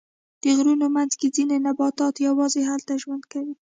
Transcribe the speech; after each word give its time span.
د 0.41 0.43
غرونو 0.57 0.85
منځ 0.95 1.11
کې 1.19 1.27
ځینې 1.35 1.55
نباتات 1.65 2.15
یواځې 2.27 2.61
هلته 2.69 2.93
ژوند 3.03 3.23
کوي. 3.31 3.55